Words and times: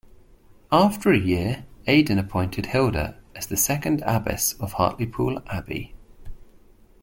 After 0.71 1.11
a 1.11 1.19
year 1.19 1.67
Aidan 1.85 2.17
appointed 2.17 2.65
Hilda 2.65 3.19
as 3.35 3.45
the 3.45 3.55
second 3.55 4.01
Abbess 4.03 4.53
of 4.53 4.73
Hartlepool 4.73 5.43
Abbey. 5.45 5.93